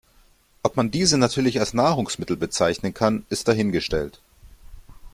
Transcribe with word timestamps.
Ob 0.63 0.77
man 0.77 0.89
diese 0.89 1.19
natürlich 1.19 1.59
als 1.59 1.75
Nahrungsmittel 1.75 2.35
bezeichnen 2.35 2.91
kann, 2.95 3.23
ist 3.29 3.47
dahingestellt. 3.47 4.19